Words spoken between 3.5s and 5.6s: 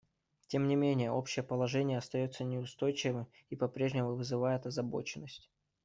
и по-прежнему вызывает озабоченность.